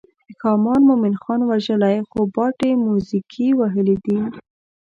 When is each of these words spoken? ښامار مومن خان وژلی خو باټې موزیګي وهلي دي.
ښامار 0.39 0.79
مومن 0.87 1.15
خان 1.21 1.39
وژلی 1.51 1.97
خو 2.09 2.19
باټې 2.35 2.69
موزیګي 2.83 3.47
وهلي 3.59 3.97
دي. 4.05 4.19